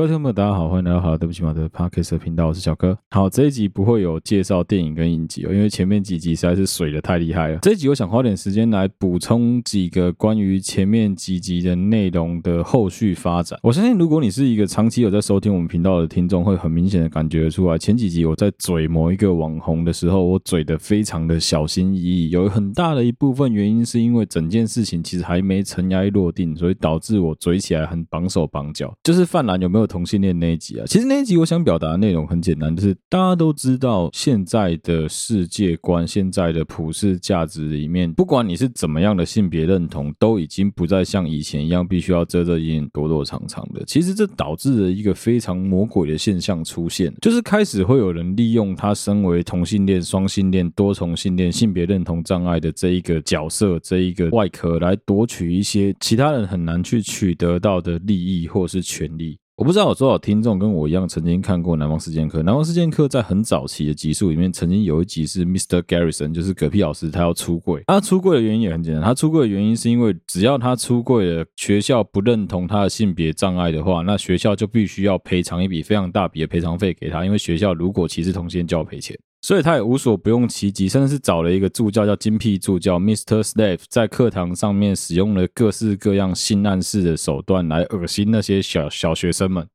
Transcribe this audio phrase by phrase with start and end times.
[0.00, 2.96] 各位听众朋友，大家好，欢迎来到好对不起马的 Podcast 频道，我是小哥。
[3.10, 7.58] 好，这一集不会有介绍电影跟影集哦，因为前面几集实在是水的太厉害了。
[7.60, 13.58] 这一集我想花点时间来补充几个关于前面几集的内容的后续发展。
[13.62, 28.90] 我相信，如果你是一个长期有在收听我们频道的听众，会很明显的感觉出来，前几集我在嘴某一个网红的时候，我嘴的非常的小心翼翼，有很大的一部分原因是因为整件事情其实还没尘埃落定，所以导致我嘴起来很绑手绑脚。
[29.04, 29.89] 就是泛蓝有没有？
[29.90, 43.82] 同性恋那一集啊，其实那一集我想表达的内容很简单，就是大家都知道现在的世界观、现在的普世价值里面，不管你是怎么样的性别认同，都已经不再像以前一样必须要遮遮掩掩、躲躲藏藏的。
[43.84, 59.36] 其实这导致了一个非常魔鬼的现象出现，就是开始会有人利用他身为同性恋、双性恋、多重性恋、性别认同障碍的这一个角色、这一个外壳来夺取一些其他人很难去取得到的利益或是权利。
[59.60, 62.38] 我不知道有多少听众跟我一样曾经看过《南方四贱客》。
[62.44, 65.82] 《南方四贱客》在很早期的集数里面，曾经有一集是 Mr.
[65.82, 67.84] Garrison，就是嗝屁老师，他要出柜。
[67.86, 79.14] 他出柜的原因也很简单，他出柜的原因是因为只要他出柜了，学校不认同他的性别障碍的话，那学校就必须要赔偿一笔非常大笔的赔偿费给他，因为学校如果歧视同性恋就要赔钱。
[79.42, 83.42] 所以他也无所不用其极，甚至是找了一个助教叫精辟助教 Mr.
[83.42, 89.66] Slave，在课堂上面使用了各式各样性暗示的手段来恶心那些小小学生们。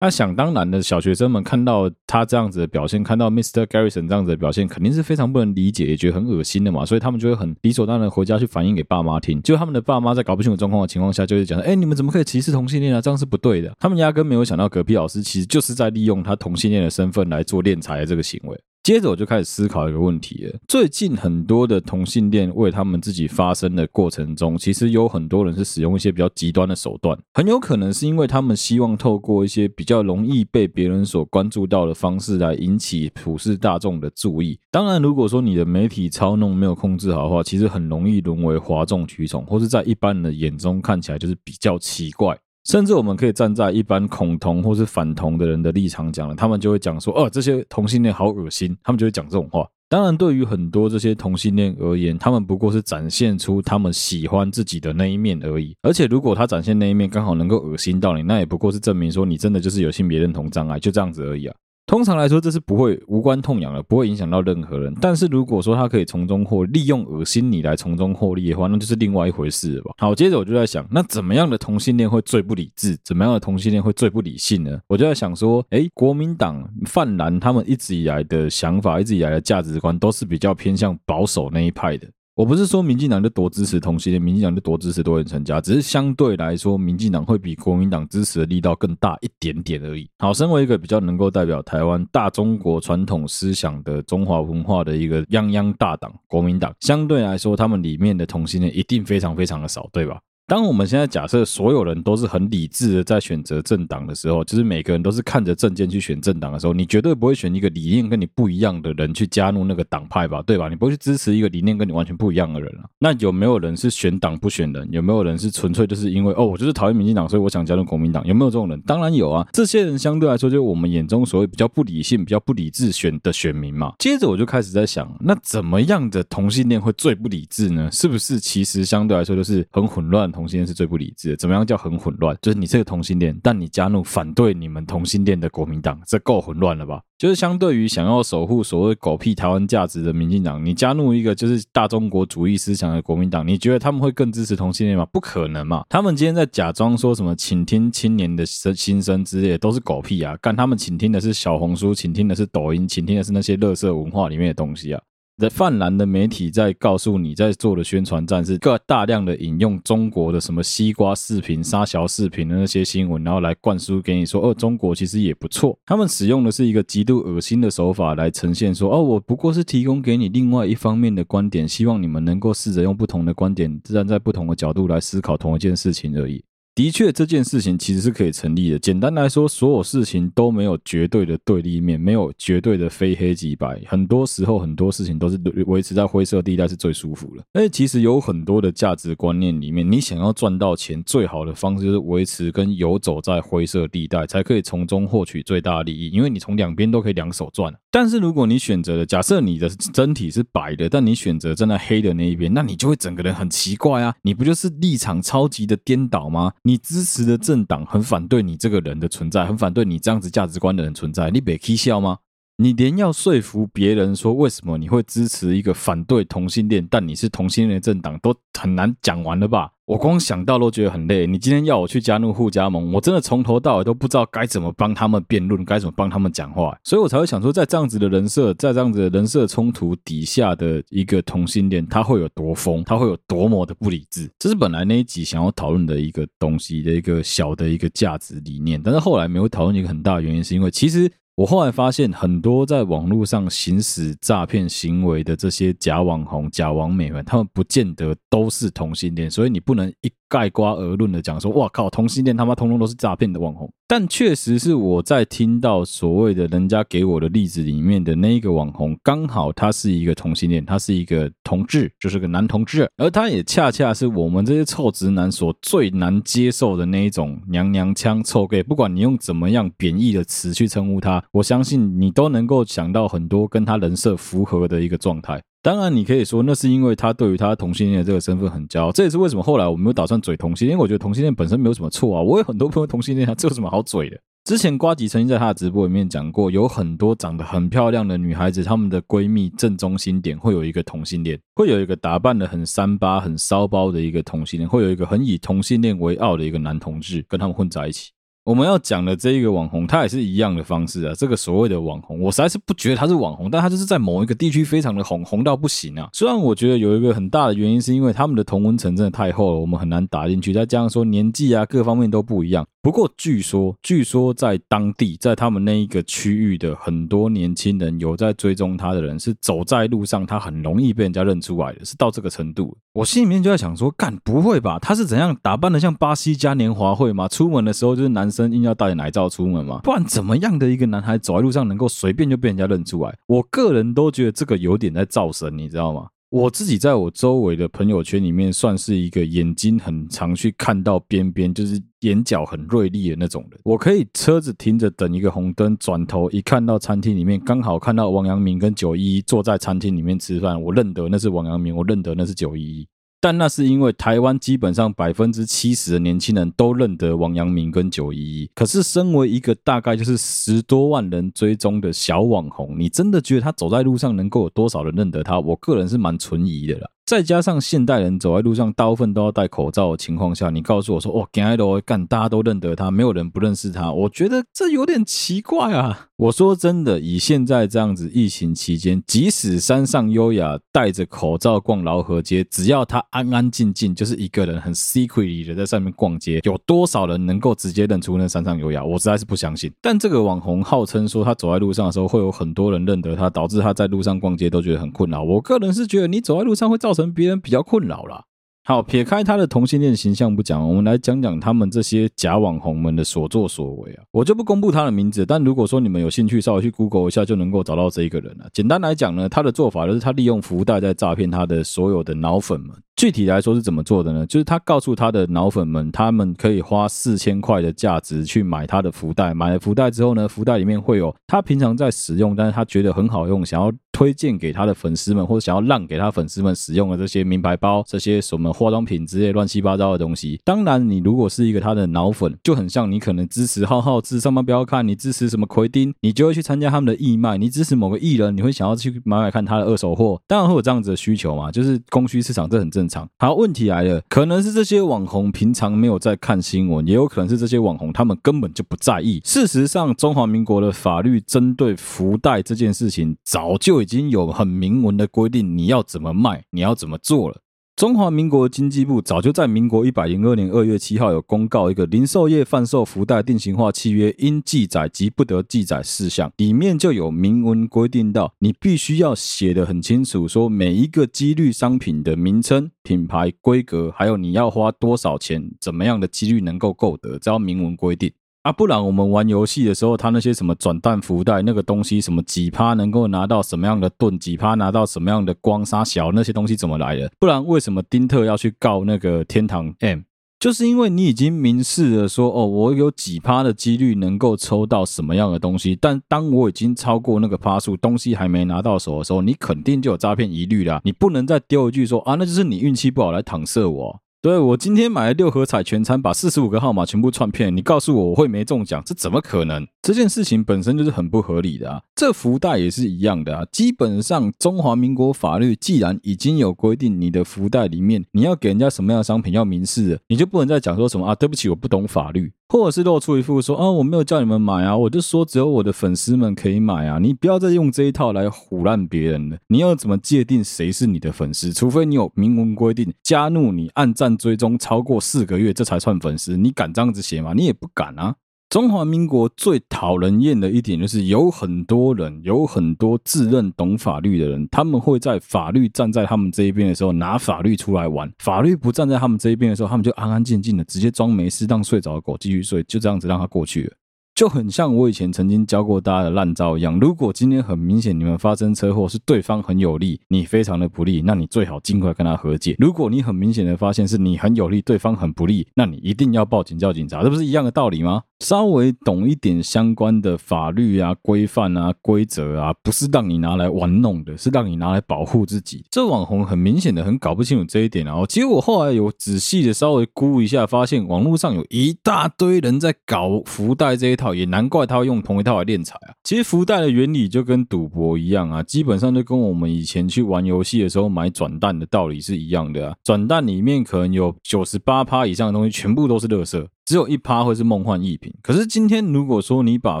[0.00, 3.64] 那想当然的小学生们看到他这样子的表现，看到 Mr.
[3.66, 9.40] Garrison 这样子的表现，肯定是非常不能理解，也觉得很恶心的嘛，所以他们就会很理所当然回家去反映给爸妈听。
[9.42, 13.00] 就他们的爸妈在搞不清楚状况的情况下，就会讲：“哎，你们怎么可以歧视同性恋啊？
[13.00, 18.60] 这样是不对的。”他们压根没有想到，隔壁老师其实就是在利用他同性恋的身份来做敛财的这个行为。
[18.82, 34.58] 接着我就开始思考一个问题了：最近很多的同性恋为他们自己发声的过程中，其实有很多人是使用一些比较极端的手段，很有可能是因为他们希望透过一些比较容易被别人所关注到的方式来引起普世大众的注意。
[34.72, 42.36] 当然，如果说你的媒体操弄没有控制好的话，其实很容易沦为哗众取宠，或是在一般人的眼中看起来就是比较奇怪。
[42.64, 49.68] 甚至我们可以站在一般恐同或是反同的人的立场讲了，他们就会讲说：“哦，这些同性恋好恶心。”他们就会讲这种话。
[49.88, 55.76] 当然，对于很多这些同性恋而言，他们不过是展现出他们喜欢自己的那一面而已。
[55.82, 61.54] 而且，如果他展现那一面刚好能够恶心到你，那也不过是证明说你真的就是有性别认同障碍，就这样子而已啊。
[61.92, 64.96] 通常来说，这是不会无关痛痒的，不会影响到任何人。
[64.98, 69.90] 但是如果说他可以从中获利用恶心你来从中获利的话，那就是另外一回事了吧。
[69.98, 72.98] 好，接着我就在想，那怎么样的同性恋会最不理智？
[73.04, 74.80] 怎么样的同性恋会最不理性呢？
[74.86, 82.08] 我就在想说，诶，国民党泛蓝他们一直以来的想法，一直以来的价值观，都是比较偏向保守那一派的。
[82.34, 90.08] 我不是说民进党就多支持同性恋，民进党就多支持多元成家，只是相对来说，民进党会比国民党支持的力道更大一点点而已。
[90.18, 100.18] 好，身为一个比较能够代表台湾大中国传统思想的中华文化的一个泱泱大党，国民党相对来说，他们里面的同性恋一定非常非常的少，对吧？
[100.46, 110.68] 当我们现在假设所有人都是很理智的在选择政党的时候，就是每个人都是看着政见去选政党的时候，你绝对不会选一个理念跟你不一样的人去加入那个党派吧，对吧？
[110.68, 112.84] 你不会去支持一个理念跟你完全不一样的人啊。
[112.98, 114.86] 那有没有人是选党不选人？
[114.90, 118.26] 有没有人是纯粹就是因为哦，我就是讨厌民进党，所以我想加入国民党？
[118.26, 118.78] 有没有这种人？
[118.82, 119.46] 当然有啊。
[119.52, 123.92] 这些人相对来说，就是我们眼中所谓比较不理性、比较不理智选的选民嘛。
[123.98, 127.88] 接着我就开始在想，那怎么样的同性恋会最不理智呢？
[127.92, 130.31] 是不是其实相对来说就是很混乱？
[130.32, 132.36] 同性恋是最不理智的，怎么样叫很混乱？
[132.40, 137.02] 就是你是个同性恋，但你加入反对你们同性恋的国民党，这够混乱了吧？
[137.18, 145.06] 就是相对于想要守护所谓狗屁台湾价值的民进党，你加入一个就是大中国主义思想的国民党，你觉得他们会更支持同性恋吗？
[145.12, 145.84] 不可能嘛！
[145.88, 150.36] 他们今天在假装说什么倾听青年的声心声之类，都是狗屁啊！
[150.42, 155.00] 干他们倾听的是小红书，倾听的是抖音，倾听的是那些乐色文化里面的东西啊！
[155.42, 165.76] 在泛蓝的媒体在告诉你，在做的宣传战是各大量的引用中国的什么西瓜视频、沙桥视频的那些新闻，然后来灌输给你说，哦，中国其实也不错。
[165.84, 176.44] 他们使用的是一个极度恶心的手法来呈现说，哦，我不过是提供给你另外一方面的观点，希望你们能够试着用不同的观点，站在不同的角度来思考同一件事情而已。
[176.74, 178.78] 的确，这件事情其实是可以成立的。
[178.78, 183.78] 简单来说，所有事情都没有绝对的对立面，没有绝对的非黑即白。
[183.86, 187.44] 很多时候，很多事情都是维持在灰色地带是最舒服的。
[187.52, 196.08] 而且，其实有很多的价值观念里面，你想要赚到钱，最好的方式就是维持跟游走在灰色地带，才可以从中获取最大利益。
[196.08, 197.70] 因为你从两边都可以两手赚。
[197.90, 204.14] 但是，如果你选择了，假设你的身体是白的，但你选择站在黑的那一边，那你就会整个人很奇怪啊！
[204.22, 206.52] 你不就是立场超级的颠倒吗？
[206.64, 212.18] 你支持的政党很反对你这个人的存在，很反对你这样子价值观的人存在，你别起笑吗？
[212.58, 219.72] 你连要说服别人说为什么你会支持一个反对同性恋，但你是同性恋政党，都很难讲完了吧？
[219.84, 221.26] 我光想到都觉得很累。
[221.26, 234.30] 你今天要我去加入互加盟，我真的从头到尾都不知道该怎么帮他们辩论，该怎么帮他们讲话，所以我才会想说，在这样子的人设，在这样子的人设冲突底下的一个同性恋，他会有多疯，他会有多么的不理智。
[234.38, 241.10] 这是本来那一集想要讨论的一个东西的一个小的一个价值理念，但是后来没有讨论一个很大的原因，是因为其实。
[241.34, 253.70] 我后来发现，很多在网络上行使诈骗行为的这些假网红、假网美们，他们不见得都是同性恋，所以你不能一概瓜而论的讲说，哇靠，同性恋他妈通通都是诈骗的网红。
[253.86, 271.22] 但确实是我在听到所谓的人家给我的例子里面的那一个网红，刚好他是一个同性恋，他是一个同志，就是个男同志，而他也恰恰是我们这些臭直男所最难接受的那一种娘娘腔臭 gay，不管你用怎么样贬义的词去称呼他。
[271.30, 275.42] 我相信你都能够想到很多跟他人设符合的一个状态。
[275.62, 278.90] 当然，你可以说那是因为他对于他同性恋这个身份很骄傲。
[278.90, 282.20] 这也是为什么后来我没有打算嘴同性恋，因为我觉得同性恋本身没有什么错啊。
[282.20, 284.18] 我有很多朋友同性恋，他这有什么好嘴的？
[284.42, 298.10] 之前瓜吉曾经在他的直播里面讲过，有很多长得很漂亮的女孩子，她们的闺蜜正中心点会有一个同性恋，会有一个打扮的很三八、很骚包的一个同性恋，会有一个很以同性恋为傲的一个男同志跟他们混在一起。
[298.44, 301.14] 我们要讲的这一个网红，他也是一样的方式啊。
[301.16, 306.08] 这个所谓的网红，我实在是不觉得他是网红，但他就是在某一个地区非常的红，红到不行啊。
[306.12, 310.52] 虽然我觉得有一个很大的原因，是因为他们的同温层真的太厚了，我们很难打进去。
[310.52, 312.66] 再加上说年纪啊，各方面都不一样。
[312.82, 322.76] 不过据说，据说在当地，在他们那一个区域的很多年轻人有在追踪他的人，是走在路上，他很容易被人家认出来的，是到这个程度。
[322.94, 324.80] 我心里面就在想说，干不会吧？
[324.80, 327.28] 他是怎样打扮的像巴西嘉年华会吗？
[327.28, 329.78] 出门的时候就是男生硬要带奶罩出门吗？
[329.84, 333.16] 不然怎么样的一个男孩走在路上能够随便就被人家认出来？
[333.28, 336.08] 我个人都觉得这个有点在造神，你知道吗？
[336.32, 343.60] 我自己在我周围的朋友圈里面，算是一个眼睛很常去看到边边，就是眼角很锐利的那种人。
[343.64, 352.88] 我可以车子停着等一个红灯，转头一看到餐厅里面刚好看到王阳明跟九一一坐在餐厅里面吃饭，我认得那是王阳明，我认得那是九一一。
[353.24, 358.50] 但那是因为台湾基本上百分之七十的年轻人都认得王阳明跟九一一。
[358.52, 365.38] 可是身为一个大概就是十多万人追踪的小网红，你真的觉得他走在路上能够有多少人认得他？
[365.38, 366.90] 我个人是蛮存疑的了。
[367.04, 376.08] 再加上现代人走在路上大部分都要戴口罩的情况下，你告诉我说，哦，干爱罗干，大家都认得他，没有人不认识他，我觉得这有点奇怪啊。
[376.22, 388.84] 我说真的，以现在这样子疫情期间，即使山上优雅戴着口罩逛劳河街，只要他安安静静，就是一个人很 secretly 的在上面逛街，有多少人能够直接认出那山上优雅？
[388.84, 389.72] 我实在是不相信。
[389.80, 395.24] 但这个网红号称说他走在路上的时候会有很多人认得他，导致他在路上逛街都觉得很困扰。
[395.24, 397.12] 我个人是觉得你走在路上会造造成。
[397.12, 398.24] 别人比较困扰啦。
[398.64, 404.04] 好，撇开他的同性恋形象不讲，我们来讲讲他们这些假网红们的所作所为啊。
[404.12, 408.46] 我就不公布他的名字，但如果说你们有兴趣，稍微去 Google 一下，就能够找到这一个人了。
[408.52, 412.70] 简单来讲呢，他的做法就是他利用福袋在诈骗他的所有的脑粉们。
[412.96, 414.26] 具体来说是怎么做的呢？
[414.26, 419.34] 就是他告诉他的脑粉们，他们可以花四千块的价值去买他的福袋。
[419.34, 430.40] 买了福袋之后呢，福袋里面会有他平常在使用，但是他觉得很好用，想要推荐给他的粉丝们，或者想要让给他粉丝们使用的这些名牌包、这些什么化妆品之类乱七八糟的东西。
[430.44, 437.36] 当然，你如果是一个他的脑粉，就很像你可能支持浩浩志上班不要看，你支持什么奎丁，你就会去参加他们的义卖。
[437.36, 440.20] 你支持某个艺人，你会想要去买买看他的二手货。
[440.26, 443.08] 当然会有这样子的需求嘛，就是供需市场，这很正正常。
[443.20, 449.20] 好，问题来了，可能是这些网红平常没有在看新闻，也有可能是这些网红他们根本就不在意。
[449.24, 457.36] 事实上，中华民国的法律针对福袋这件事情，早就已经有很明文的规定，你要怎么卖，你要怎么做了。
[457.82, 478.12] 中华民国经济部早就在民国一百零二年二月七号有公告一个零售业贩售福袋定型化契约应记载及不得记载事项，里面就有明文规定到，你必须要写得很清楚，说每一个几率商品的名称、品牌、规格，还有你要花多少钱，怎么样的几率能够购得，只要明文规定。
[478.42, 487.08] 啊，不然我们玩游戏的时候，他那些什么转蛋福袋那个东西，什么几趴能够拿到什么样的盾，几趴拿到什么样的光杀小那些东西怎么来的？
[487.20, 490.00] 不然为什么丁特要去告那个天堂 M？
[490.40, 500.80] 就是因为你已经明示了说，哦，我有几趴的几率能够抽到什么样的东西，但当我已经超过那个趴数，东西还没拿到手的时候，你肯定就有诈骗疑虑啦。
[500.82, 504.00] 你不能再丢一句说啊，那就是你运气不好来搪塞我。
[504.22, 509.66] 对，我今天买了六合彩全餐，把四十五个号码全部串片，你告诉我我会没中奖，这怎么可能？
[509.82, 511.82] 这件事情本身就是很不合理的啊！
[511.96, 513.44] 这福袋也是一样的啊。
[513.50, 529.38] 基本上中华民国法律既然已经有规定，你的福袋里面你要给人家什么样的商品要明示的，你就不能再讲说什么啊，对不起，我不懂法律，或者是露出一副说啊，我没有叫你们买啊，我就说只有我的粉丝们可以买啊，你不要再用这一套来唬烂别人了。
[529.48, 531.50] 你要怎么界定谁是你的粉丝？
[531.50, 536.36] 除非你有明文规定，加入你按赞追踪超过四个月，这才算粉丝。
[536.36, 537.32] 你敢这样子写吗？
[537.34, 538.16] 你也不敢啊。
[538.52, 553.72] 中华民国最讨人厌的一点就是，有很多人，有很多自认懂法律的人，他们会在法律站在他们这一边的时候拿法律出来玩；法律不站在他们这一边的时候，他们就安安静静的直接装没事，当睡着的狗继续睡，就这样子让它过去了。
[554.14, 556.78] 就很像我以前曾经教过大家的烂招一样。
[556.78, 562.54] 如果今天很明显你们发生车祸是对方很有利，你非常的不利，那你最好尽快跟他和解。
[562.58, 568.02] 如果你很明显的发现是你很有利，对方很不利，那你一定要报警叫警察，这不是一样的道理吗？
[568.20, 575.64] 稍微懂一点相关的法律啊、规范啊、规则啊，不是让你拿来玩弄的，是让你拿来保护自己。
[575.70, 578.04] 这网红很明显的很搞不清楚这一点啊。
[578.08, 584.12] 其实我后来有仔细的稍微估一下，发现网络上有一大堆人在搞福袋这一套。
[584.14, 585.94] 也难怪他会用同一套来练彩啊！
[586.02, 592.74] 其实福袋的原理就跟赌博一样啊，基本上就跟我们以前去玩游戏的时候买转蛋的道理是一样的啊。
[592.84, 596.46] 转蛋里面可能有九十八趴以上的东西全部都是乐色。
[596.64, 598.12] 只有一趴会是梦幻逸品。
[598.22, 599.80] 可是今天如果说你把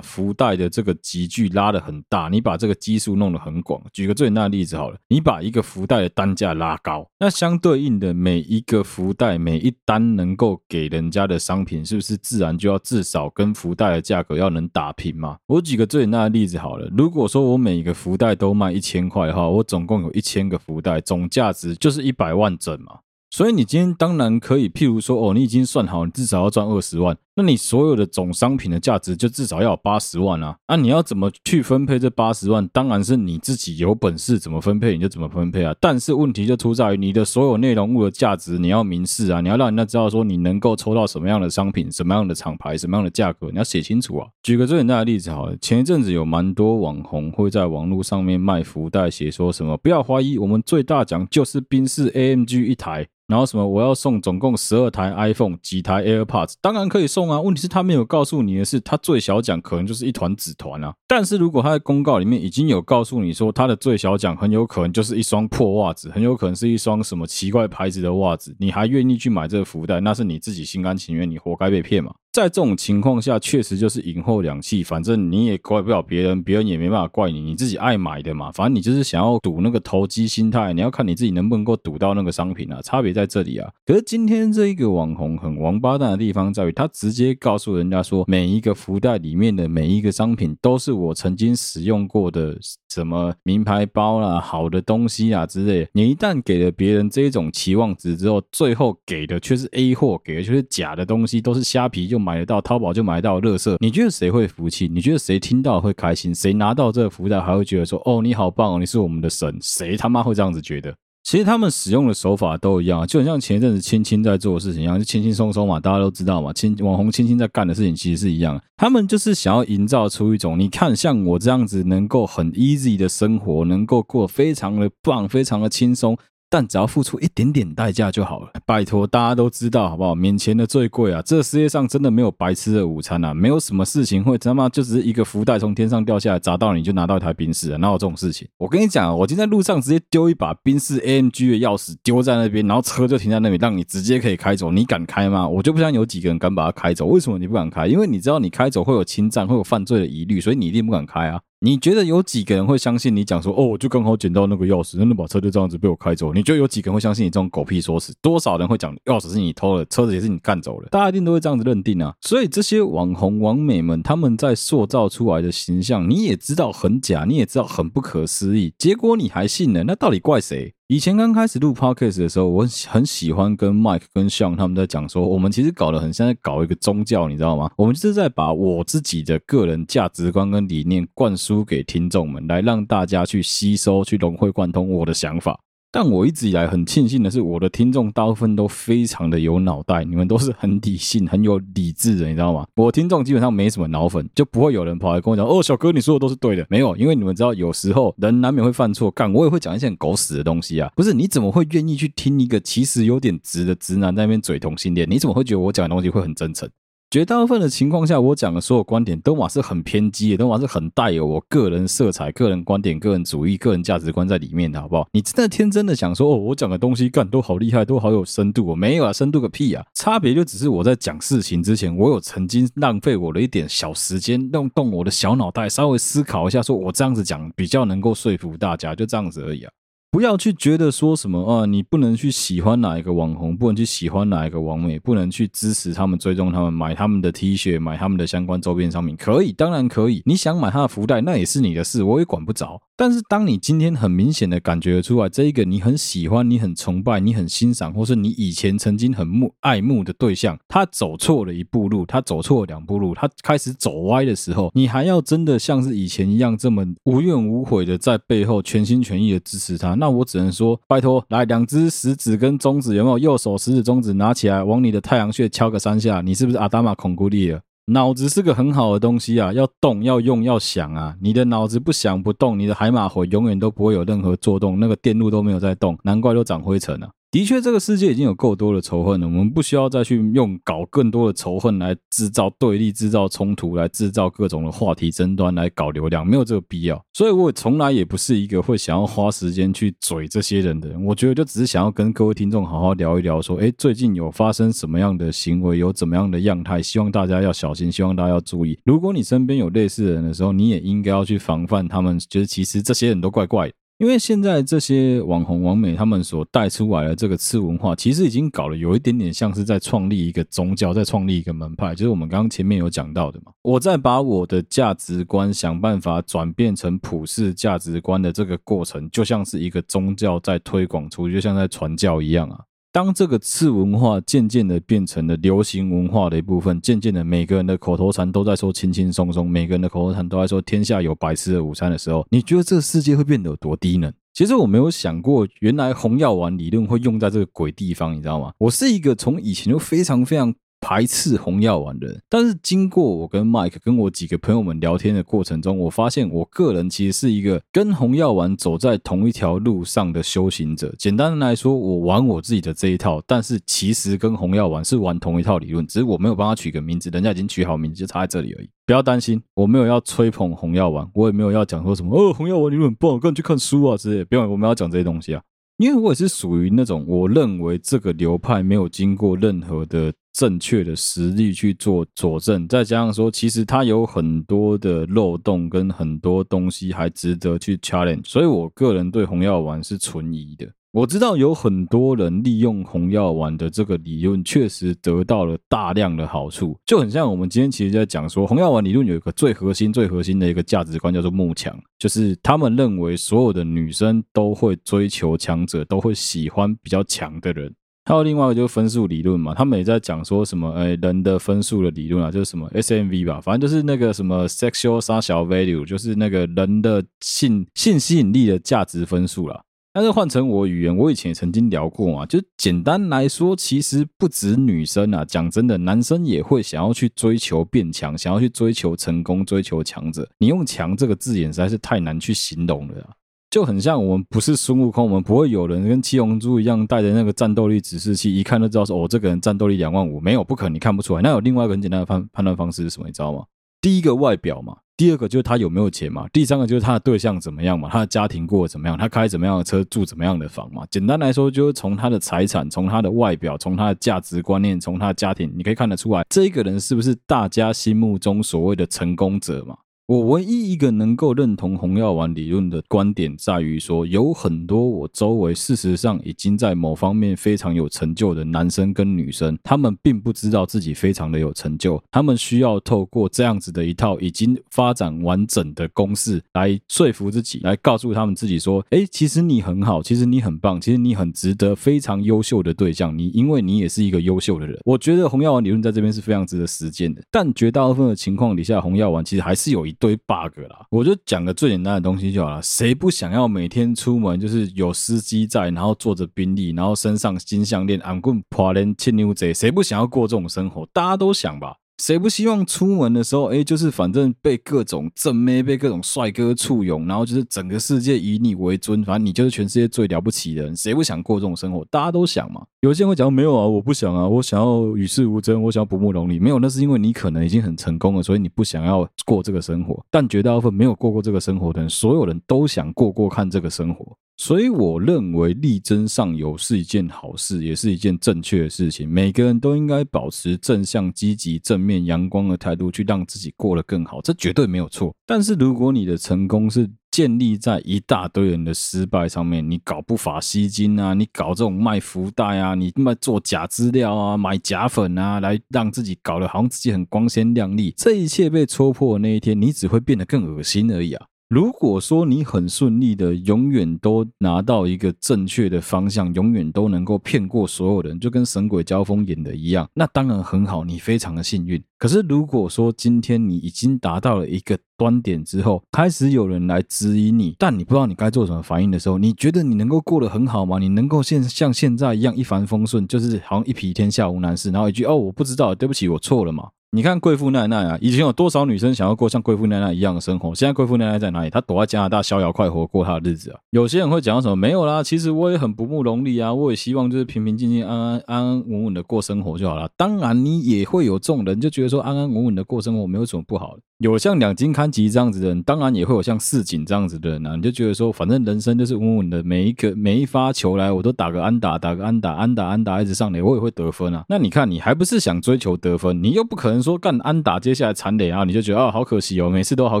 [0.00, 15.38] 福袋的这个级距拉得很大，你把这个基数弄得很广，举个最简单的例子好了，你把一个福袋的单价拉高，那相对应的每一个福袋每一单能够给人家的商品，是不是自然就要至少跟福袋的价格要能打平嘛？
[15.46, 23.00] 我举个最简单的例子好了，如果说我每一个福袋都卖一千块的话，我总共有一千个福袋，总价值就是一百万整嘛。
[23.34, 27.16] 所以你今天当然可以，譬如说，哦，你已经算好，你至少要赚二十万。
[27.34, 30.54] 那你所有的总商品的价值就至少要有八十万啊！
[30.68, 32.68] 那、你要怎么去分配这八十万？
[32.68, 35.74] 当然是你自己有本事怎么分配你就怎么分配啊！
[35.80, 39.40] 但是问题就出在于你的所有内容物的价值你要明示啊！
[39.40, 44.28] 你要让人家知道说你能够抽到什么样的商品、什么样的厂牌、什么样的价格，你要写清楚啊！
[44.42, 53.08] 举个最简单的例子好了，前一阵子有蛮多网红会在网络上面卖福袋，写说什么不要怀疑，我们最大奖就是宾士 AMG 一台。
[53.28, 53.66] 然后什么？
[53.66, 57.40] 我要送总共十二台 iPhone，几台 AirPods，当然可以送啊。
[57.40, 60.94] 问题是，他没有告诉你的是，他最小奖可能就是一团纸团啊。
[61.06, 72.12] 但是如果他在公告里面已经有告诉你说，他的最小奖很有可能就是一双破袜子，很有可能是一双什么奇怪牌子的袜子，你还愿意去买这个福袋，那是你自己心甘情愿，你活该被骗嘛。
[72.32, 78.50] 在这种情况下，确实就是银后两气，反正你也怪不了别人，别人也没办法怪你，你自己爱买的嘛。
[78.50, 83.70] 反正你就是想要赌那个投机心态，你要看你自己能不能够赌到那个商品啊，差别在这里啊。
[83.84, 92.56] 可是今天这一个网红很王八蛋的地方在于，他直接告诉人家说，每一个福袋里面的每一个商品都是我曾经使用过的
[92.88, 95.86] 什么名牌包啦、好的东西啊之类。
[95.92, 102.21] 你一旦给了别人这种期望值之后，最后给的却是 A 货，给的却是假的东西，都是虾皮就。
[102.22, 104.86] 买得到淘宝就买得到乐色，你觉得谁会服气？
[104.86, 106.34] 你觉得谁听到会开心？
[106.34, 110.94] 谁拿到这个福袋还会觉得说：“哦，你好棒哦，你是我们的神。”谁他妈会这样子觉得？
[111.24, 116.52] 其实他们使用的手法都一样，就很像前一阵子青青在做的事情一样，就轻轻松松嘛，大家都知道嘛。
[116.52, 126.18] 青网红青青在干的事情其实是一样，他们就是想要营造出一种，你看像我这样子能够很 easy 的生活，能够过非常的棒，非常的轻松。
[126.52, 130.14] 但只要付出一点点代价就好了，拜托，大家都知道好不好？
[130.14, 131.22] 免钱的最贵啊！
[131.24, 133.32] 这世界上真的没有白吃的午餐啊！
[133.32, 137.78] 没有什么事情会他妈就只是一个福袋从天上掉下来砸到你就拿到一台宾士啊！
[137.78, 138.46] 哪有这种事情？
[138.58, 145.48] 我跟你讲，我今天在路上直接丢一把宾士 AMG 的钥匙丢在那边，然后车就停在那里，让你直接可以开走，你敢开吗？
[145.48, 147.06] 我就不相信有几个人敢把它开走。
[147.06, 147.86] 为什么你不敢开？
[147.86, 151.40] 因为你知道你开走会有侵占、会有犯罪的疑虑，所以你一定不敢开啊！
[151.64, 156.32] 你觉得有几个人会相信你讲说哦，我就刚好捡到那个钥匙，那那把车就这样子被我开走？
[156.32, 158.12] 你觉得有几个人会相信你这种狗屁说辞？
[158.20, 160.88] 多少人会讲钥匙是你偷的，车子也是你干走的？
[160.88, 162.12] 大家一定都会这样子认定啊！
[162.22, 170.74] 所以这些网红网美们他们在塑造出来的形象，你也知道很假，你也知道很不可思议，结果你还信了，那到底怪谁？
[170.92, 177.70] 以前刚开始录 podcast 的时候，我很喜欢跟 Mike 跟 Sean 他们在讲说，我们其实搞得很像在搞一个宗教，你知道吗？
[177.78, 185.58] 我们就是在把我自己的个人价值观跟理念灌输给听众们，来让大家去吸收、去融会贯通我的想法。
[185.94, 192.64] 但我一直以来很庆幸的是，我的听众大部分都非常的有脑袋，你们都是很理性、很有理智的，你知道吗？
[192.76, 200.90] 我听众基本上没什么脑粉，就不会有人跑来跟我讲：“哦，小哥，你说的都是对的。”没有，因为你们知道，有时候人难免会犯错，干我也会讲一些很狗屎的东西啊。
[200.96, 205.06] 不是，你怎么会愿意去听一个其实有点直的直男在那边嘴同性恋？
[205.10, 206.66] 你怎么会觉得我讲的东西会很真诚？
[207.12, 215.06] 绝大部分的情况下，我讲的所有观点都嘛是很偏激的，都嘛是很带有我个人色彩、个人观点、个人主义、个人价值观在里面的，好不好？
[215.12, 219.84] 你真的天真的想说，哦，我讲的东西干都好厉害，都好有深度，我没有啊，深度个屁啊！
[219.92, 229.70] 差别就只是我在讲事情之前，我有曾经浪费我的一点小时间，动动我的小脑袋，稍微思考一下，说我这样子讲比较能够说服大家，就这样子而已啊。
[230.12, 240.22] 不要去觉得说什么啊，你不能去喜欢哪一个网红，不能去喜欢哪一个网美，不能去支持他们、追踪他们、买他们的 T 恤、买他们的相关周边商品，可以，当然可以。
[240.26, 242.78] 你想买他的福袋，那也是你的事，我也管不着。
[242.94, 259.94] 但是，当你今天很明显的感觉出来，这一个你很喜欢、你很崇拜、你很欣赏，或是你以前曾经很慕爱慕的对象，他走错了一步路，他走错了两步路，他开始走歪的时候，你还要真的像是以前一样这么无怨无悔的在背后全心全意的支持他？
[260.02, 263.18] 那我只能说，拜托，来两只食指跟中指有没有？
[263.20, 267.60] 右手食指、中指拿起来，往你的太阳穴敲个三下，你是不是阿达玛孔古力了？
[267.86, 271.14] 脑子是个很好的东西啊，要动、要用、要想啊。
[271.20, 277.08] 你的脑子不想不动，你的海马回永远都不会有任何作动，那个电路都没有在动，难怪都长灰尘了。
[277.32, 287.02] 的确，这个世界已经有够多的仇恨了，我们不需要再去用搞更多的仇恨来制造对立、制造冲突、来制造各种的话题争端、来搞流量，没有这个必要。
[287.14, 291.02] 所以，我从来也不是一个会想要花时间去嘴这些人的人。
[291.02, 298.78] 我觉得，就只是想要跟各位听众好好聊一聊，说，诶，最近有发生什么样的行为，有怎么样的样态，希望大家要小心，希望大家要注意。
[298.84, 302.18] 如果你身边有类似的人的时候，你也应该要去防范他们。
[302.28, 303.72] 觉得其实这些人都怪怪。
[303.98, 313.52] 因为现在这些网红、网美他们所带出来的这个次文化，其实已经搞得有一点点像是在创立一个宗教，在创立一个门派，就是我们刚刚前面有讲到的嘛。
[313.62, 322.60] 我在把我的价值观想办法转变成普世价值观的这个过程，就像是一个宗教在推广出去，就像在传教一样啊。
[322.92, 334.12] 当这个次文化渐渐的变成了流行文化的一部分，渐渐的每个人的口头禅都在说轻轻松松，每个人的口头禅都在说天下有白吃的午餐的时候，你觉得这个世界会变得有多低呢？
[334.34, 338.52] 其实我没有想过，原来红药丸理论会用在这个鬼地方，你知道吗？
[338.58, 340.54] 我是一个从以前就非常非常。
[340.82, 350.92] 排斥红药丸的人，但是经过我跟 Mike 跟我几个朋友们聊天的过程中，我发现我个人其实是一个跟红药丸走在同一条路上的修行者。
[350.98, 358.68] 简单的来说，我玩我自己的这一套，但是其实跟红药丸是玩同一套理论，只是我没有帮他取个名字，人家已经取好名字，就差在这里而已。
[358.84, 364.24] 不要担心，我没有要吹捧红药丸，我也没有要讲说什么哦，红药丸理论很棒，赶紧去看书啊之类。
[364.24, 365.40] 不用，我们要讲这些东西啊。
[365.78, 380.66] 因为我也是属于那种，我认为这个流派没有经过任何的正确的实力去做佐证，再加上说，其实它有很多的漏洞跟很多东西还值得去 challenge，所以我个人对红药丸是存疑的。
[380.92, 397.74] 我知道有很多人利用红药丸的这个理论，确实得到了大量的好处，就很像我们今天其实在讲说，红药丸理论有一个最核心、最核心的一个价值观叫做慕强，就是他们认为所有的女生都会追求强者，都会喜欢比较强的人。
[398.04, 409.62] 还有另外一个就是分数理论嘛，他们也在讲说什么，哎，人的分数的理论啊，就是什么 SMV 吧，反正就是那个什么 sexual 三小 value，就是那个人的性性吸引力的价值分数啦。
[409.94, 420.26] 但是换成我语言，我以前也曾经聊过嘛，就简单来说，其实不止女生啊，讲真的，男生也会想要去追求变强，想要去追求成功，追求强者。
[420.38, 423.10] 你用“强”这个字眼实在是太难去形容了啊，
[423.52, 431.20] 就很像我们不是孙悟空，我们不会有人跟七龙珠一样带着那个战斗力指示器，一看就知道说哦，这个人战斗力两万五，没有，不可能，你看不出来。
[431.20, 433.06] 那有另外一个很简单的判判断方式是什么？
[433.06, 433.44] 你知道吗？
[433.82, 434.78] 第一个外表嘛。
[434.96, 440.86] 第二个就是他有没有钱嘛，第三个就是他的对象怎么样嘛，他的家庭过得怎么样，他开怎么样的车，住怎么样的房嘛。
[440.90, 449.76] 简单来说，就是从他的财产，从他的外表，从他的价值观念，从他的家庭，你可以看得出来，这个人是不是大家心目中所谓的成功者嘛。
[450.12, 474.78] 我唯一一个能够认同红药丸理论的观点，在于说，有很多我周围事实上已经在某方面非常有成就的男生跟女生，他们并不知道自己非常的有成就，他们需要透过这样子的一套已经发展完整的公式来说服自己，来告诉他们自己说，诶，其实你很好，其实你很棒，其实你很值得非常优秀的对象，你因为你也是一个优秀的人。
[474.84, 479.96] 我觉得红药丸理论在这边是非常值得实践的，但绝大部分的情况底下，红药丸其实还是有一。
[480.02, 480.84] 堆 bug 啦。
[480.90, 482.60] 我就讲个最简单的东西就好了。
[482.60, 489.54] 谁不想要每天出门就是有司机在，然后坐着宾利，然后身上金项链、昂棍、破链、青牛仔？
[489.54, 490.84] 谁不想要过这种生活？
[490.92, 491.76] 大家都想吧。
[492.02, 500.76] 谁不希望出门的时候，哎，就是反正被各种正妹、被各种帅哥簇拥，然后就是整个世界以你为尊，反正你就是全世界最了不起的人。
[500.76, 501.84] 谁不想过这种生活？
[501.92, 502.60] 大家都想嘛。
[502.80, 506.40] 有些人会讲没有啊，我不想啊，我想要与世无争，我想要不慕荣利。
[506.40, 510.04] 没有，那是因为你可能已经很成功了，所以你不想要过这个生活。
[510.10, 514.16] 但绝大部分没有过过这个生活的人，所有人都想过过看这个生活。
[514.38, 519.08] 所以我认为力争上游是一件好事，也是一件正确的事情。
[519.08, 525.14] 每个人都应该保持正向、积极、正面、阳光的态度，去让自己过得更好，这绝对没有错。
[525.26, 541.26] 但是如果你的成功是建立在一大堆人的失败上面，你搞不法吸金啊，你搞这种卖福袋啊，你卖做假资料啊，买假粉啊，来让自己搞得好像自己很光鲜亮丽，这一切被戳破的那一天，你只会变得更恶心而已啊。
[541.52, 551.84] 如果说你很顺利的，永远都拿到一个正确的方向，永远都能够骗过所有人，就跟神鬼交锋演的一样，那当然很好，你非常的幸运。
[551.98, 560.78] 可是如果说今天你已经达到了一个端点之后，开始有人来质疑你，但你不知道你该做什么反应的时候，你觉得你能够过得很好吗？
[560.78, 566.70] 你能够现像现在一样一帆风顺，就是好像一匹天下无难事，然后一句哦，我不知道，对不起，我错了嘛。
[566.94, 570.54] 你看贵妇奈奈啊，以前有多少女生想要过像贵妇奈奈一样的生活？
[570.54, 571.48] 现在贵妇奈奈在哪里？
[571.48, 573.58] 她躲在加拿大逍遥快活过她的日子啊。
[573.70, 574.54] 有些人会讲什么？
[574.54, 579.88] 没有啦，其实我也很不慕荣利啊，我也希望就是平平静静、安安安安稳稳的过生活就好了。
[579.96, 583.74] 当然，你也会有这种人，就觉得说安安稳稳的过生活没有什么不好。
[584.02, 587.54] 有像两金刊集这样子的人，当然也会有像市井这样子的人啊。
[587.54, 594.24] 你就觉得说，反正人生就是稳稳的，每一个每一发球来，我都打个安打，打个安打，安打安打一直上垒，我也会得分啊。
[594.28, 596.20] 那你看，你还不是想追求得分？
[596.20, 600.00] 你又不可能说干安打，接下来残垒，啊你就觉得啊，好可惜哦，每次都好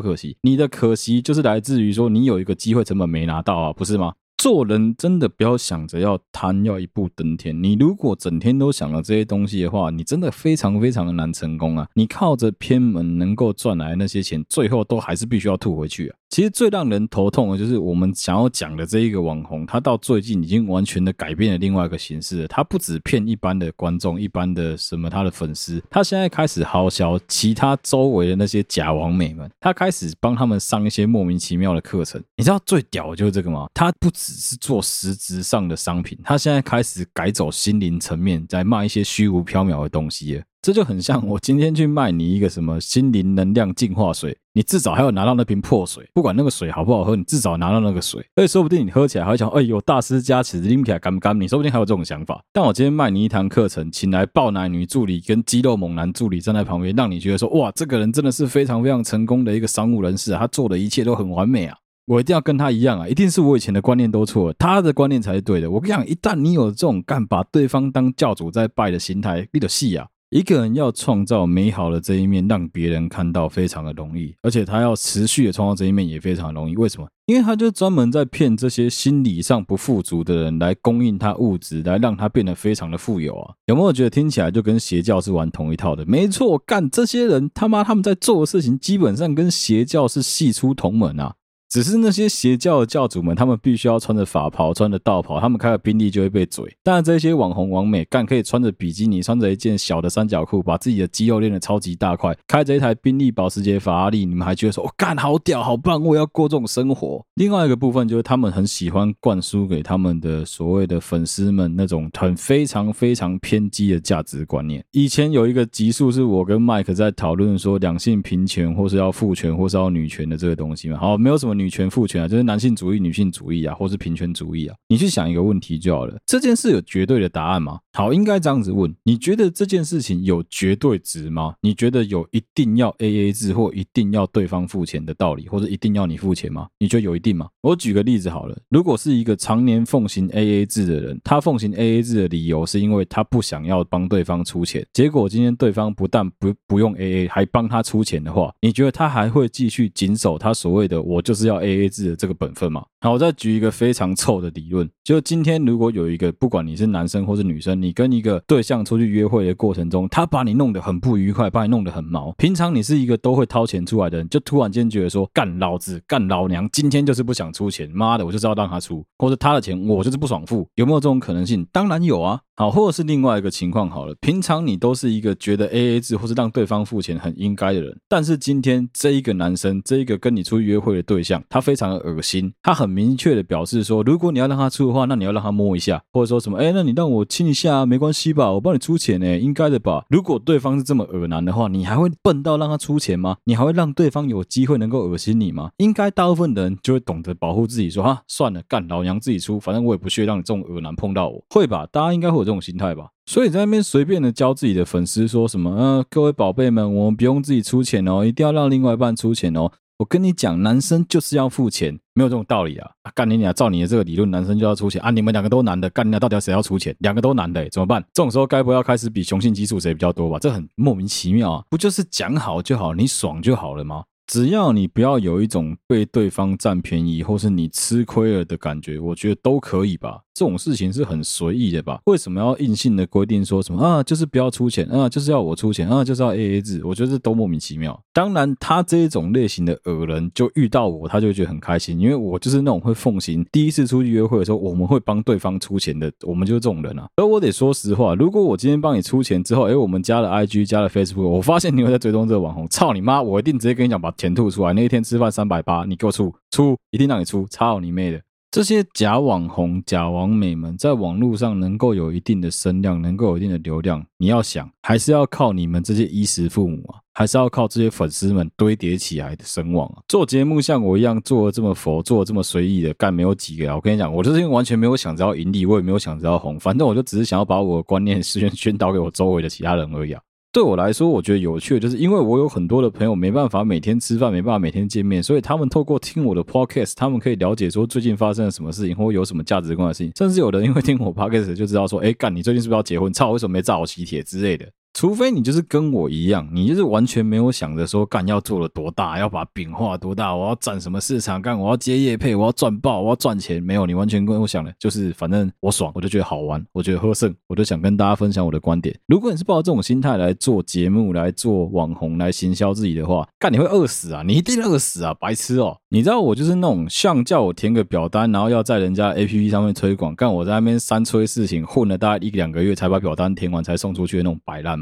[0.00, 0.36] 可惜。
[0.42, 4.14] 你的可惜就是来自于说，你有一个机会成本没拿到啊，不是吗？
[4.42, 7.62] 做人真的不要想着要贪，要一步登天。
[7.62, 11.86] 你如果整天都想了这些东西的话，你真的非常非常的难成功啊！
[11.94, 16.16] 你靠着偏门能够赚来那些钱，最后都还是必须要吐回去啊！
[16.28, 22.48] 其实最让人头痛的就是我们想要讲的这一个网红，他到最近已经完全的改变了另外一个形式。
[22.48, 32.20] 他不只骗一般的观众、一般的什么他的粉丝，他现在开始豪销其他周围的那些假网美们，他开始帮他们上一些莫名其妙的课程。
[32.36, 33.68] 你知道最屌的就是这个吗？
[33.72, 40.42] 他不止只是做实质上的商品，他现在开始改走心灵层面，在卖一些虚无缥缈的东西。
[40.62, 48.24] 这就很像我今天去卖你一个什么心灵能量净化水，你至少还要拿到那瓶破水，不管那个水好不好喝，你至少拿到那个水。
[48.36, 51.38] 而且说不定你喝起来还想，哎呦，大师加持，拎起来干不干？
[51.40, 52.40] 你说不定还有这种想法。
[52.52, 61.76] 但我今天卖你一堂课程，请来爆奶女助理跟肌肉猛男助理站在旁边，让你觉得说，哇，这个人真的是非常非常成功的一个商务人士，他做的一切都很完美啊。
[62.12, 63.08] 我一定要跟他一样啊！
[63.08, 65.70] 一定是我以前的观念都错，他的观念才是对的。
[65.70, 70.06] 我跟你讲，一旦你有这种干把对方当教主在拜的心态，你的戏啊！
[70.28, 76.76] 一个人要创造美好的这一面，让别人看到非常的容易，而且他要持续的创造这一面也非常的容易。
[76.76, 77.08] 为什么？
[77.24, 83.54] 因为他就专门在骗这些心理上不富足的人，来供应他物质，来让他变得非常的富有啊！
[83.66, 86.04] 有没有觉得听起来就跟邪教是玩同一套的？
[86.04, 91.34] 没错，干这些人他妈他们在做的事情，基本上跟邪教是系出同门啊！
[91.72, 96.62] 只是那些邪教的教主们，他们必须要穿着法袍、穿着道袍，他们开了宾利就会被嘴。
[96.82, 107.24] 但，这些网红网美干可以穿着比基尼，穿着一件小的三角裤，把自己的肌肉练得超级大块，开着一台宾利、保时捷、法拉利，你们还觉得说，我、哦、干好屌、好棒，我要过这种生活。
[107.36, 114.84] 另外一个部分就是他们很喜欢灌输给他们的所谓的粉丝们那种很非常非常偏激的价值观念。
[114.90, 120.98] 以前有一个集数是我跟麦克在讨论说两性平权，或是要父权，或是要女权的这个东西嘛。
[120.98, 121.61] 好，没有什么。
[121.62, 124.74] 女权、父权啊，就是男性主义、女性主义啊，或是平权主义啊。
[124.88, 127.78] 你去想一个问题就好了，这件事有绝对的答案吗？
[127.92, 131.54] 好，应该这样子问：你觉得这件事情有绝对值吗？
[131.60, 136.66] 你觉得有一定要 AA 制或一定要对方付钱的道理，或者一定要你付钱吗？
[136.78, 137.48] 你觉得有一定吗？
[137.60, 151.51] 我举个例子好了，如果是一个常年奉行 AA 制的人，他奉行 AA 制的理由是因为他不想要帮对方出钱，结果今天对方不但不不用 AA，还帮他出钱的话，你觉得他还会继续谨守他所谓的“我就是要”？
[151.52, 152.84] 要 A A 制的这个本分吗？
[153.04, 162.30] 好，我再举一个非常臭的理论，就今天如果有一个，不管你是男生或是女生，你跟一个对象出去约会的过程中，他把你弄得很不愉快，把你弄得很毛。
[162.38, 171.66] 平常你是一个都会掏钱出来的人，就突然间觉得说，干老子干老娘，今天就是不想出钱，妈的，我就是要让他出，或者他的钱我就是不爽付，有没有这种可能性？
[171.72, 172.40] 当然有啊。
[172.54, 190.04] 好，或者是另外一个情况好了，平常你都是一个觉得 AA 制或是让对方付钱很应该的人，但是今天这一个男生，这一个跟你出去约会的对象，他非常的恶心，他很明确的表示说，如果你要让他出的话，那你要让他摸一下，或者说什么，哎，那你让我亲一下啊，没关系吧，我帮你出钱呢，应该的吧。
[190.10, 193.36] 如果对方是这么恶男的话，你还会笨到让他出钱吗？
[193.44, 195.70] 你还会让对方有机会能够恶心你吗？
[195.78, 201.86] 应该大部分的人就会懂得保护自己，说哈，算了，干老娘自己出，反正我也不屑让你这种恶男碰到我，会吧？
[201.90, 203.08] 大家应该会有这种心态吧？
[203.24, 209.70] 所以在那边随便的教自己的粉丝说什么，嗯、呃，各位宝贝们，我们不用自己出钱哦，一定要让另外一半出钱哦。
[210.02, 212.90] 我跟你讲，男生就是要付钱，没有这种道理啊！
[213.14, 215.12] 干你俩，照你的这个理论，男生就要出钱啊？
[215.12, 216.92] 你们两个都男的，干你俩到底要谁要出钱？
[216.98, 218.02] 两个都男的，怎么办？
[218.12, 220.40] 这种时候该不要开始比雄性激素谁比较多吧？
[220.40, 221.64] 这很莫名其妙啊！
[221.70, 224.02] 不就是讲好就好，你爽就好了吗？
[224.26, 230.22] 只要你不要有一种被对方占便宜或是你吃亏了的感觉，我觉得都可以吧。
[230.34, 232.00] 这种事情是很随意的吧？
[232.06, 234.02] 为什么要硬性的规定说什么啊？
[234.02, 235.08] 就是不要出钱啊？
[235.08, 236.02] 就是要我出钱啊？
[236.02, 236.80] 就是要 AA 制？
[236.84, 237.98] 我觉得这都莫名其妙。
[238.12, 247.06] 当然，他这种类型的恶人就遇到我，他就觉得很开心，因为我就是那种会奉行第一次出去约会的时候，我们会帮对方出钱的，我们就是这种人啊。
[247.16, 253.20] 而我得说实话，如果我今天帮你出钱之后，哎，我们加了 IG，加了 Facebook，我发现你有在追踪这个网红，操你妈！
[253.20, 254.72] 我一定直接跟你讲，把钱吐出来。
[254.72, 258.20] 那一天吃饭三百八，你给我出出，一定让你出，操你妹的！
[258.52, 270.02] 这些假网红、假网美们在网络上能够有一定的声量，能够有一定的流量，你要想，还是要靠你们这些衣食父母啊，还是要靠这些粉丝们堆叠起来的声望啊。
[270.06, 273.74] 做节目像我一样做的这么佛，做的这么随意的干，没有几个啊。
[273.74, 280.20] 我跟你讲，我就是因为完全没有想着要盈利，我也没有想着要红，反正我就只是想要把我的观念宣 宣导给我周围的其他人而已啊。
[280.52, 290.12] 对我来说，我觉得有趣的就是，因为我有很多的朋友没办法每天吃饭，没办法每天见面，所以他们透过听我的 podcast，他们可以了解说最近发生了什么事情，或有什么价值观的事情。
[290.14, 293.10] 甚至有的人因为听我 podcast 就知道说，哎，干，你最近是不是要结婚？
[293.10, 294.66] 操，为什么没炸我喜帖之类的？
[294.94, 303.62] 除非你就是跟我一样，你就是完全没有想着说干要做了多大，要把饼画多大，我要占什么市场，干我要接业配，我要赚爆，我要赚钱。
[303.62, 308.94] 没有，你完全跟我想的，就是反正我爽，我就觉得好玩，我觉得喝剩，我就想跟大家分享我的观点。
[309.06, 314.22] 如果你是抱着这种心态来做节目、来做网红、来行销自己的话，干你会饿死啊！
[314.26, 315.14] 你一定饿死啊！
[315.14, 315.78] 白痴哦！
[315.88, 324.81] 你知道我就是那种像叫我填个表单，然后要在人家 APP 上面推广，干我在那边三催四请，混了大概一两个月才把表单填完，才送出去的那种摆烂。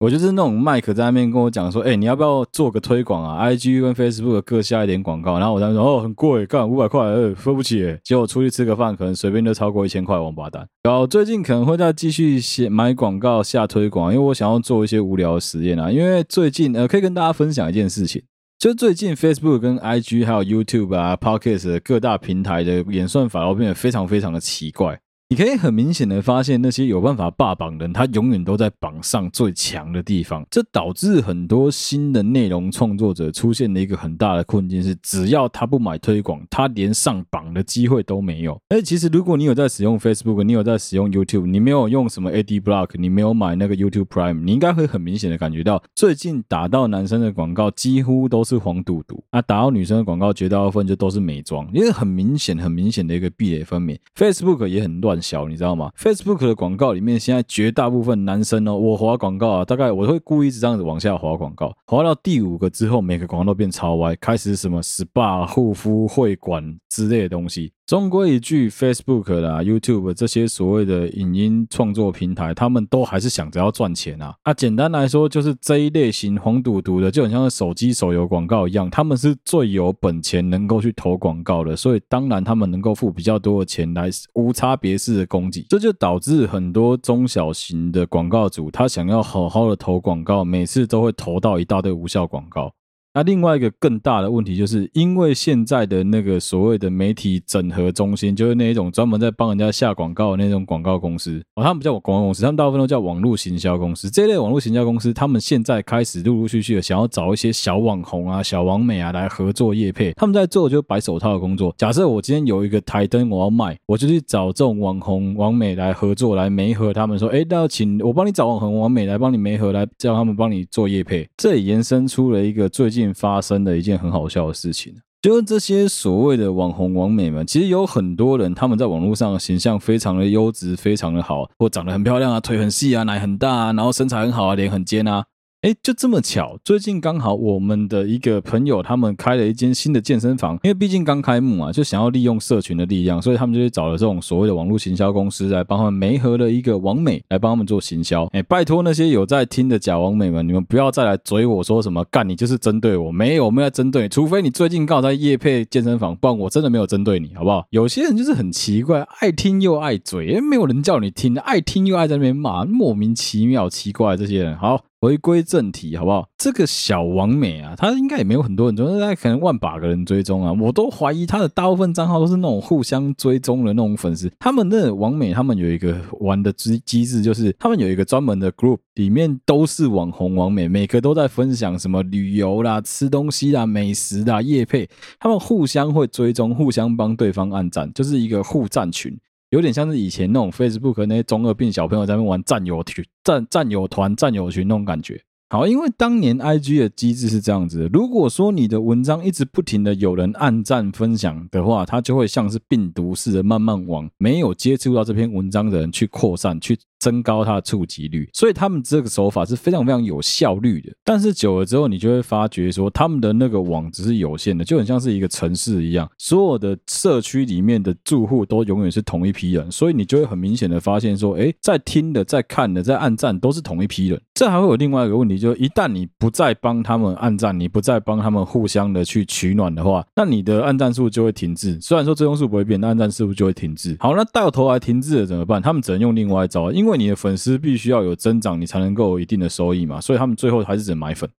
[0.00, 7.98] 我就是那种麦克在那边跟我讲说，哎，你要不要做个推广啊？IG 跟 Facebook 各下一点广告，然后我在说，哦，很贵，干五百块，呃，付不起。
[8.02, 10.66] 结果出去吃个饭，可能随便就超过一千块，王八蛋。
[10.84, 15.90] 然后最近可能会再继续写买广告下推广，因为我想要做一些无聊的实验啊。
[15.90, 18.22] 因为最近呃，可以跟大家分享一件事情，
[18.58, 24.98] 就最近 Facebook 跟 IG 还有 YouTube 啊、Podcast 各大平台的演算法都变得非常非常的奇怪。
[25.30, 30.44] 你可以很明显的发现，那些有办法霸榜的人，他永远都在榜上最强的地方。
[30.50, 38.60] 这导致很多新的内容创作者出现了一个很大的困境，是只要他不买推广，他连上榜的机会都没有。
[38.70, 53.96] 哎，其实如果你有在使用 Facebook，你有在使用 YouTube，你没有用什么 Ad Block，你没有买那个 YouTube Prime，你应该会很明显的感觉到，最近打到男生的广告几乎都是黄赌毒啊，打到女生的广告绝大部分就都是美妆，因为很明显、很明显的一个壁垒分明。
[54.16, 55.19] Facebook 也很乱。
[55.20, 67.72] 小，你知道吗？Facebook 的广告里面，现在绝大部分男生哦，我滑广告啊，大概我会故意这样子往下滑广告，滑到第五个之后，每个广告都变超歪，开始什么 SPA、护肤、会馆之类的东西。
[67.90, 74.32] 终归一句，Facebook 啦、YouTube 这些所谓的影音创作平台，他们都还是想着要赚钱啊。
[74.44, 92.72] 啊，简单来说，就是这一类型黄赌毒的，就很像是手机手游广告一样，他们是最有本钱能够去投广告的，所以当然他们能够付比较多的钱来无差别式的攻击，这就导致很多中小型的广告主，他想要好好的投广告，每次都会投到一大堆无效广告。
[93.12, 104.08] 那另外一个更大的问题，就是因为现在的那个所谓的媒体整合中心，就是那一种专门在帮人家下广告的那种广告公司哦，他们不叫广告公司，他们大部分都叫网络行销公司。
[104.08, 110.12] 这类网络行销公司，他们现在开始陆陆续续的想要找一些小网红啊、小网美啊来合作业配。
[110.12, 111.74] 他们在做就是白手套的工作。
[111.76, 121.28] 假设我今天有一个台灯我要卖，我就去找这种网红、网美来合作，来媒合他们说，哎，那要请我帮你找网红、网美来帮你媒合，来叫他们帮你做业配。
[121.36, 122.99] 这也延伸出了一个最近。
[123.14, 124.94] 发生了一件很好笑的事情。
[125.22, 135.24] 就是这些所谓的网红网美们，其实有很多人他们在网络上的形象非常的优质，非常的好，或长得很漂亮啊，腿很细啊，奶很大啊，然后身材很好啊，脸很尖啊。
[135.62, 148.24] 哎，就这么巧，最近刚好我们的一个朋友他们开了一间新的健身房，因为毕竟刚开幕嘛，就想要利用社群的力量，所以他们就去找了这种所谓的网络行销公司来帮他们媒合了一个王美来帮他们做行销。
[148.32, 157.66] 哎，拜托那些有在听的假王美们，你们不要再来追我说什么干你就是针对我，没有，我没有针对你，除非你最近刚好在夜配健身房，不然我真的没有针对你，好不好？
[157.68, 164.80] 有些人就是很奇怪，爱听又爱嘴，哎，没有人叫你听，爱听又爱在那边骂，莫名其妙奇怪这些人，好。
[165.00, 166.28] 回归正题，好不好？
[166.36, 170.52] 这个小王美啊，他应该也没有很多人追，大概可能万把个人追踪啊。
[170.52, 174.30] 我都怀疑他的大部分账号都是那种互相追踪的那种粉丝。
[174.38, 184.86] 他们的王美，他们有一个玩的机机制，就是他们有一个专门的 group，里面都是网红王美，每个都在分享什么旅游啦、吃东西啦、美食啦、夜配，
[185.18, 189.18] 他们互相会追踪，互相帮对方按赞，就是一个互赞群。
[189.50, 195.20] 有点像是以前那种 Facebook 那些中二病小朋友在那玩战友群、战战友团、战友群那种感觉。
[195.48, 206.78] 好，因为当年 IG 的机制是这样子：如果说你的文章一直不停的有人按赞分享的话，它就会像是病毒似的慢慢往没有接触到这篇文章的人去扩散去。
[207.00, 210.92] 增高它的触及率，所以他们这个手法是非常非常有效率的。
[211.02, 224.20] 但是久了之后，你就会发觉说，他们的那个网只是有限的，就很像是一个城市一样，所有的社区里面的住户都永远是同一批人，所以你就会很明显的发现说，诶，在听的、在看的、在按赞都是同一批人。
[224.34, 231.78] 这还会有另外一个问题，就是一旦你不再帮他们按赞，你不再帮他们互相的去取暖的话，那你的按赞数就会停滞。
[231.80, 233.96] 虽然说追踪数不会变，但按赞数就会停滞。
[234.00, 235.60] 好，那到头来停滞了怎么办？
[235.60, 241.30] 他们只能用另外一招，因为因为你的粉丝必须要有增长，你才能够有一定的收益嘛，所以他们最后还是只能买粉。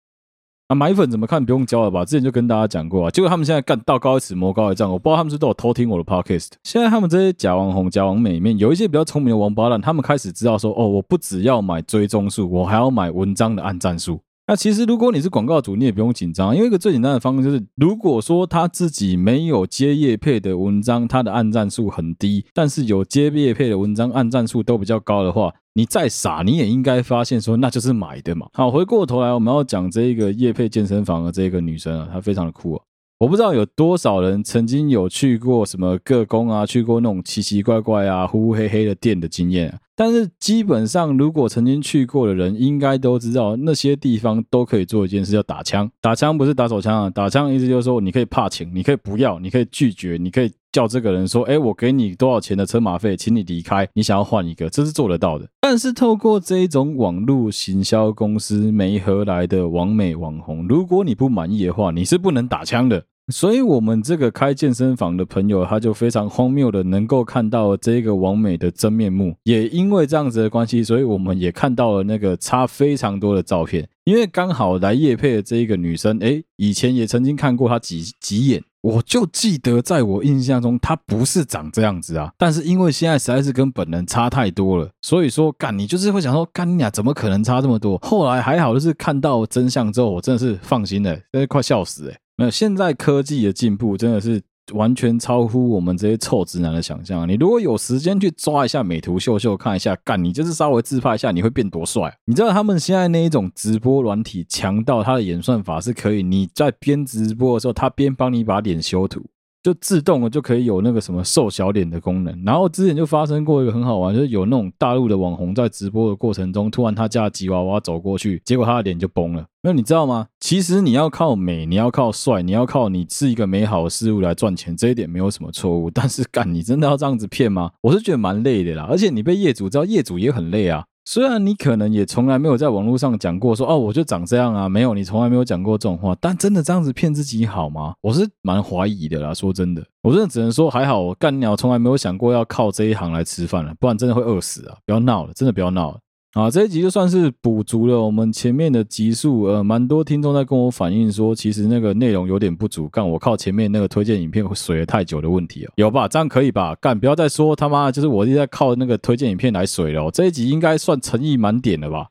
[0.68, 1.44] 啊，买粉怎么看？
[1.44, 2.04] 不用教了吧？
[2.04, 3.10] 之前就跟大家讲过啊。
[3.10, 4.88] 结果他们现在干道高一尺，魔高一丈。
[4.92, 6.50] 我不知道他们是都有偷听我的 podcast。
[6.62, 14.20] 现在他们这些假网红、假网美里面，有一些比较聪明的王八蛋，他们开始知道说，哦，我不只要买追踪数，我还要买文章的按赞数。
[14.50, 28.48] 那其实，如果你是广告主，你也不用紧张，因为一个最简单的方式就是，如果说他自己没有接业配的文章，他的按赞数很低，但是有接业配的文章，按赞数都比较高的话，你再傻，你也应该发现说，那就是买的嘛。
[28.52, 32.82] 好，回过头来，我们要讲这一个业配健身房的这个女生啊，她非常的酷啊。
[33.20, 39.78] 我不知道有多少人曾经有去过什么各工啊，去过那种奇奇怪怪啊、呼呼黑黑的店的经验。
[40.00, 45.90] 但是基本上，如果曾经去过的人，应该都知道那些地方都可以做一件事，叫打枪。
[46.00, 55.46] 打枪不是打手枪啊，打枪意思就是说，你可以怕请，你可以不要，你可以拒绝，你可以叫这个人说：“哎，我给你多少钱的车马费，请你离开。”你想要换一个，这是做得到的。
[55.60, 63.04] 但是透过这种网络行销公司媒合来的网美网红，如果你不满意的话，你是不能打枪的。
[63.30, 69.34] 所以，我们这个开健身房的朋友，他就非常荒谬的能够看到这个王美的真面目。
[69.44, 73.88] 也因为这样子的关系，所以我们也看到了那个差非常多的照片。
[74.04, 82.32] 因为刚好来夜配的这一个女生，诶，以前也曾经看过她几几眼，我就记得在我印象中，她不是长这样子啊。
[82.36, 87.98] 但是因为现在实在是跟本人差太多了，所以说干你就是会想说，干你俩怎么可能差这么多？
[87.98, 92.44] 后来还好，就是看到真相之后，我真的是放心了，真是快笑死诶。
[92.44, 97.28] 那现在科技的进步真的是完全超乎我们这些臭直男的想象。
[97.28, 102.16] 你如果有时间去抓一下美图秀秀看一下，干你就是稍微自拍一下，你会变多帅？
[102.24, 109.24] 你知道他们现在那一种直播软体强到它的演算法是可以，你在边直播的时候，它边帮你把脸修图。
[109.62, 119.44] 就自动的就可以有那个什么瘦小脸的功能，然后之前就发生过一个很好玩，就是有那种大陆的网红在直播的过程中，突然他家的吉娃娃走过去，结果他的脸就崩了。
[119.62, 120.28] 那你知道吗？
[120.40, 125.90] 其实你要靠美，你要靠帅，你要靠你是一个美好的事物来赚钱，这一点没有什么错误。
[125.90, 127.70] 但是干，你真的要这样子骗吗？
[127.82, 130.84] 我是觉得蛮累的啦，而且你被业主知道，业主也很累啊。
[131.12, 137.94] 虽然你可能也从来没有在网络上讲过说哦，我就长这样啊，没有，你从来没有讲过这种话，但真的这样子骗自己好吗？
[138.00, 139.34] 我是蛮怀疑的啦。
[139.34, 144.76] 说真的，我真的只能说还好，我干鸟从来没有想过要靠这一行来吃饭了，不然真的会饿死啊！
[144.86, 145.98] 不要闹了，真的不要闹了。
[146.34, 156.06] 啊，这一集就算是补足了我们前面的集数，呃，蛮多听众在跟我反映说，其实那个内容有点不足，干我靠前面那个推荐影片水了太久的问题啊，有吧？
[156.06, 156.72] 这样可以吧？
[156.76, 162.06] 干不要再说他妈就是我一直在靠那个推荐影片来水了，这一集应该算诚意满点了吧？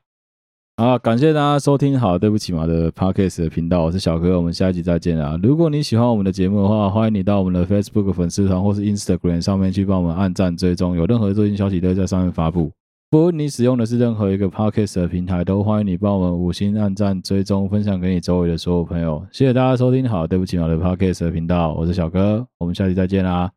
[0.76, 5.40] 啊，感谢大家收听好，对不起嘛的 Podcast 的频道，我是小哥，我们下一集再见啊！
[5.42, 12.70] 如果你喜欢我们的节目的话，欢迎你到我们的 Facebook 粉丝团或是 Instagram 上面去帮我们按赞追踪，有任何最新消息都会在上面发布。
[13.10, 19.26] 不论你使用的是任何一个 Podcast 的平台，都欢迎你帮我们五星按赞、追踪、分享给你周围的所有朋友。
[19.32, 23.50] 谢谢大家收听，好，对不起，我的 Podcast 的频道，我是小哥，我们下期再见啦，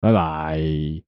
[0.00, 1.03] 拜拜。